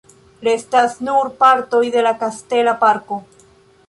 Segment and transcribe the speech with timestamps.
[0.45, 3.19] Restas nur partoj de kastela parko.